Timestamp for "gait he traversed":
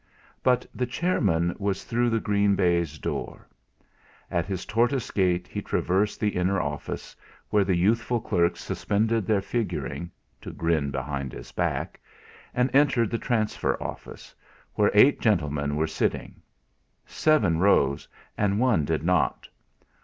5.11-6.19